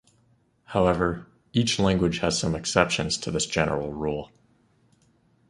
[0.63, 4.31] However, each language has some exceptions to this general rule.